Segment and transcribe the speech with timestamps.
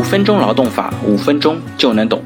[0.00, 2.22] 五分钟劳动法，五分钟就能懂。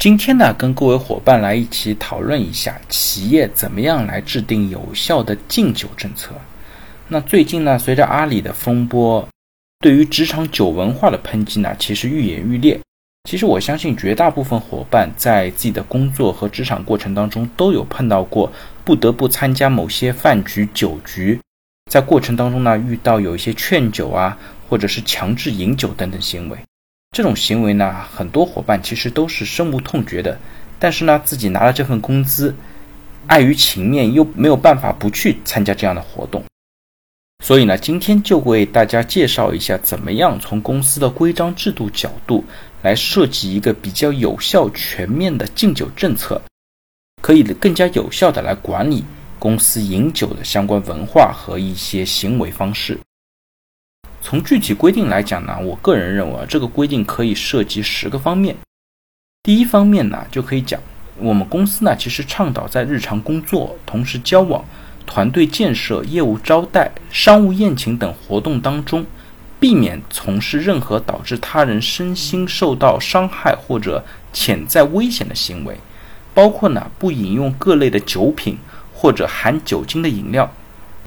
[0.00, 6.30] 今天呢，跟各位伙伴来一起讨论一下企业怎么样来制定有效的禁酒政策。
[7.08, 9.28] 那最近呢，随着阿里的风波，
[9.80, 12.80] 对于职场酒文化的抨击呢，其实愈演愈烈。
[13.28, 18.50] 其实我相信，绝大部分伙伴在自己的工作和职场过程当中，都有碰到过
[18.86, 21.38] 不得不参加某些饭局、酒局，
[21.90, 24.38] 在过程当中呢，遇到有一些劝酒啊。
[24.72, 26.56] 或者是强制饮酒等等行为，
[27.10, 30.38] 这种行为呢，很多伙伴其实都是深恶痛绝的。
[30.78, 32.54] 但是呢，自己拿了这份工资，
[33.26, 36.42] 碍于情面，又没有办法不去参加这样的活动。
[37.44, 42.42] 所以呢，今天就为大家介绍一下，怎么样从公司的规章制度角度
[42.80, 46.40] 来设计一个比较有效、全面的禁酒政策，
[47.20, 49.04] 可以更加有效的来管理
[49.38, 52.98] 公司饮酒的相关文化和一些行为方式。
[54.32, 58.56] 从具体规定来讲呢，我个人认为啊，这个规定可以涉及十个方面。
[59.42, 60.80] 第一方面呢，就可以讲
[61.18, 64.64] 我们公司呢，其实倡导在日常工作、同事交往、
[65.04, 69.04] 团队建设、业务招待、商务宴请等活动当中，
[69.60, 75.76] 避免从事任何导致他人身心受到伤害或者潜在危险的行为，
[76.32, 78.56] 包括呢，不饮用各类的酒品
[78.94, 80.50] 或者含酒精的饮料。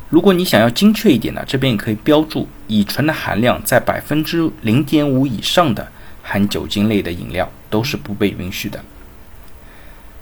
[0.10, 8.84] 如果你想要精确一点呢，这边也可以标注乙醇的含量在百分之零点五以上的含酒精类的饮料都是不被允许的。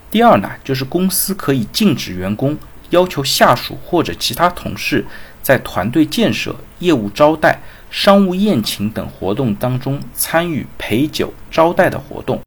[0.09, 2.58] 第二呢，就是公司可以禁止员工
[2.92, 5.06] 要求下属或者其他同事
[5.42, 7.59] 在团队建设、业务招待、
[7.92, 12.42] 商务宴请等活动当中参与陪酒招待的活动，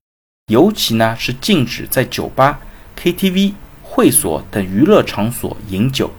[0.51, 2.61] 尤其呢是禁止在酒吧、
[2.99, 6.11] KTV、会所等娱乐场所饮酒。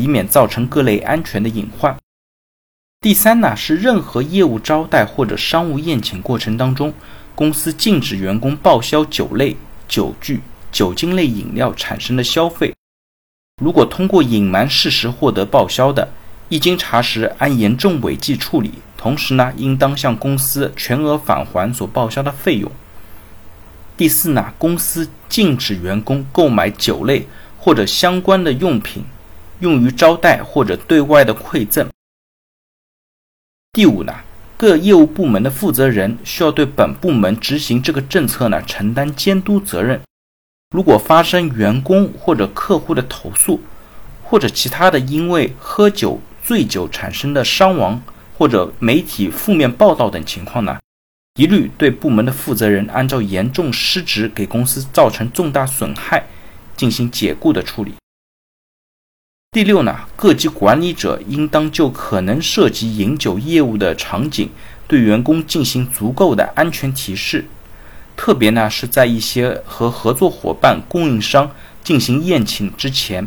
[0.00, 1.94] 以免造成各类安全的隐患。
[3.00, 6.92] 第三呢，是任何业务招待或者商务宴请过程当中，
[7.34, 9.56] 公司禁止员工报销酒类、
[9.88, 10.40] 酒具、
[10.70, 12.74] 酒精类饮料产生的消费。
[13.62, 16.08] 如果通过隐瞒事实获得报销的，
[16.48, 18.72] 一经查实，按严重违纪处理。
[18.96, 22.70] 同时呢，应当向公司全额返还所报销的费用。
[23.96, 27.26] 第四呢，公司禁止员工购买酒类
[27.58, 29.02] 或者相关的用品。
[29.60, 31.88] 用于招待或者对外的馈赠。
[33.72, 34.12] 第五呢，
[34.56, 40.00] 各业务部门的负责人需要对本部门执行这个政策呢承担监督责任。
[40.70, 43.60] 如果发生员工或者客户的投诉，
[44.22, 48.00] 或者其他的因为喝酒醉酒产生的伤亡
[48.36, 50.78] 或者媒体负面报道等情况呢，
[51.34, 56.24] 一律对部门的负责人按照严重失职给公司造成重大损害
[56.76, 57.94] 进行解雇的处理。
[59.52, 64.48] 第六呢，各级管理者应当就可能涉及饮酒业务的场景，
[64.86, 67.46] 对员工进行足够的安全提示，
[68.16, 71.50] 特别呢是在一些和合作伙伴、供应商
[71.82, 73.26] 进行宴请之前。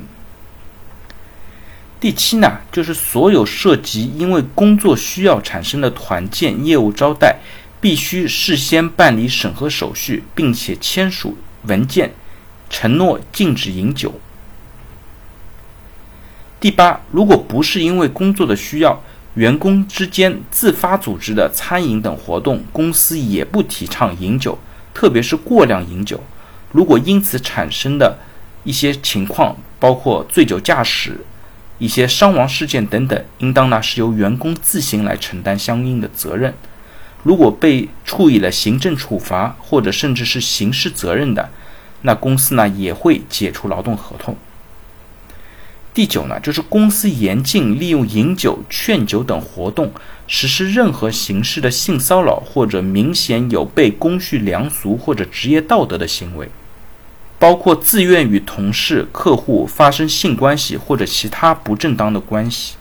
[2.00, 7.36] 第七呢，就是所有涉及因为工作需要产生的团建、业务招待，
[7.82, 12.14] 必须事先办理审核手续，并且签署文件，
[12.70, 14.22] 承诺禁止饮酒。
[16.64, 19.04] 第八，如果不是因为工作的需要，
[19.34, 24.58] 员工之间自发组织的餐饮等活动，公司也不提倡饮酒，
[24.94, 26.24] 特别是过量饮酒。
[26.72, 28.18] 如果因此产生的
[28.64, 31.20] 一些情况，包括醉酒驾驶、
[31.80, 36.54] 一些伤亡事件等等，应当呢是由员工自行来承担相应的责任。
[37.24, 41.50] 如果被处以了行政处罚或者甚至是刑事责任的，
[42.04, 44.38] 那公司呢也会解除劳动合同。
[45.94, 49.92] 第九呢，就是公司严禁利用饮酒、劝酒等活动
[50.26, 56.50] 实施任何形式的性骚扰，或者明显有悖公序良俗或者职业道德的行为，
[57.38, 62.74] 包括自愿与同事、客户发生性关系或者其他不正当的关系。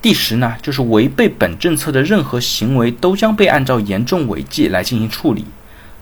[0.00, 5.44] 第十呢，就是违背本政策的任何行为都将被按照严重违纪来进行处理。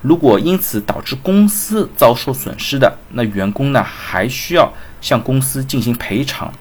[0.03, 4.71] 如果因此导致公司遭受损失的，那员工呢还需要
[5.01, 6.53] 向公司进行赔偿。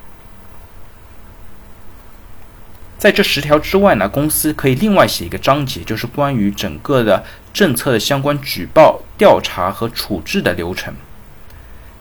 [2.99, 10.93] 在这十条之外呢，公司可以另外写一个章节，就是关于整个的政策的相关举报、调查和处置的流程。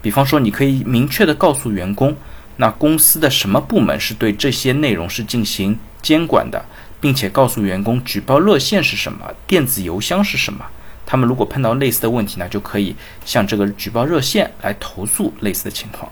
[0.03, 2.15] 比方说，你可以明确的告诉员工，
[2.57, 6.63] 那公司的什么部门是对这些内容是进行监管的，
[7.01, 10.67] 并且告诉员工举报热线是什么，电子邮箱是什么。
[11.11, 16.09] 他们如果碰到类似的问题呢，就可以向这个举报热线来投诉类似的情况。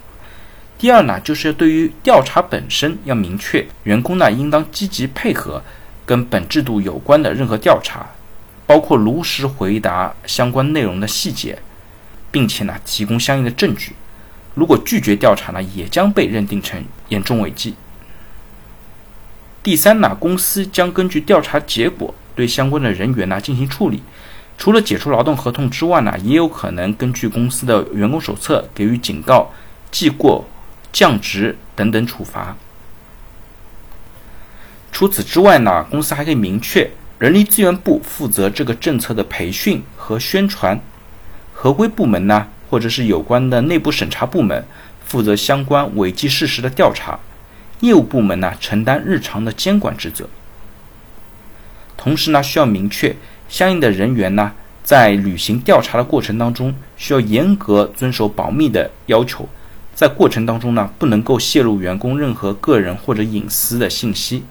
[0.77, 5.63] 第二呢，就是对于调查本身要明确，员工呢应当积极配合，
[6.05, 8.05] 跟本制度有关的任何调查，
[8.67, 11.57] 包括如实回答相关内容的细节，
[12.33, 13.93] 并且呢提供相应的证据。
[14.57, 17.77] 如果拒绝调查呢，也将被认定成严重违纪。
[19.63, 24.03] 第三呢，公司将根据调查结果对相关的人员呢进行处理。
[24.59, 29.53] 除了解除劳动合同之外呢，也有可能根据公司的员工手册给予警告、
[29.93, 30.45] 记过、
[30.93, 32.57] 降职等等处罚。
[34.91, 36.91] 除此之外呢，公司还可以明确，
[37.21, 40.81] 人力资源部负责这个政策的培训和宣传，
[41.55, 44.67] 合规部门呢，或者是有关的内部审查部门
[45.05, 47.21] 负责相关违纪事实的调查，
[47.79, 50.29] 业务部门呢承担日常的监管职责。
[51.97, 53.15] 同时呢，需要明确。
[53.49, 54.53] 相应的人员呢，
[54.85, 59.49] 在履行调查的过程当中，需要严格遵守保密的要求，
[59.95, 64.45] 在过程当中呢，不能够泄露员工任何个人或者隐私的信息，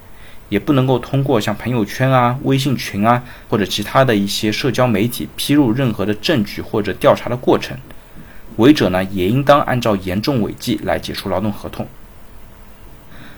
[0.50, 7.78] 也不能够通过像朋友圈啊、微信群啊或者其他的一些社交媒体披露任何的证据或者调查的过程。
[8.58, 11.88] 违者呢，也应当按照严重违纪来解除劳动合同。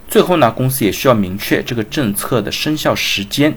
[0.07, 3.53] 最后呢，公司也需要明确这个政策的生效时间。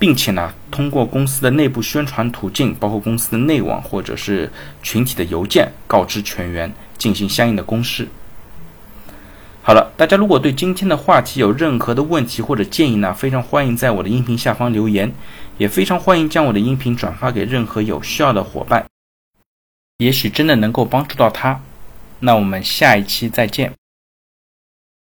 [0.00, 4.48] 并且呢，通过公司的内部宣传途径，包括公司的内网或者是
[4.80, 8.06] 群体的邮件，告知全员进行相应的公示。
[9.60, 15.12] 好了，大家如果对今天的话题有任何的问题或者建议呢，非常欢迎在我的音频下方留言，
[15.58, 18.86] 也非常欢迎将我的音频转发给任何有需要的伙伴，
[19.96, 21.60] 也许真的能够帮助到他。
[22.20, 23.77] 那我们下一期再见。